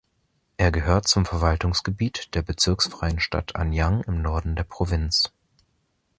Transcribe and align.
Er 0.57 0.71
gehört 0.71 1.07
zum 1.07 1.27
Verwaltungsgebiet 1.27 2.33
der 2.33 2.41
bezirksfreien 2.41 3.19
Stadt 3.19 3.55
Anyang 3.55 4.03
im 4.05 4.23
Norden 4.23 4.55
der 4.55 4.63
Provinz. 4.63 5.31